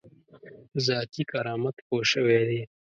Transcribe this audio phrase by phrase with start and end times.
[0.85, 2.61] ذاتي کرامت پوه شوی دی.